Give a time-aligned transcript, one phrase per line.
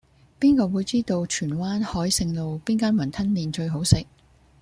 [0.39, 4.03] 邊個會知道荃灣海盛路邊間雲吞麵最好食